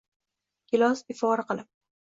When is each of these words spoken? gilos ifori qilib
gilos 0.73 1.05
ifori 1.17 1.47
qilib 1.53 1.73